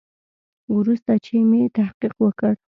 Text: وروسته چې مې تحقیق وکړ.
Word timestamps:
وروسته 0.77 1.11
چې 1.25 1.35
مې 1.49 1.61
تحقیق 1.77 2.13
وکړ. 2.21 2.53